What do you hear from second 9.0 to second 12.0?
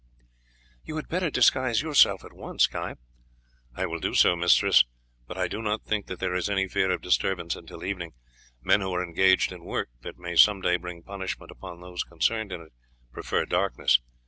engaged in work, that may some day bring punishment upon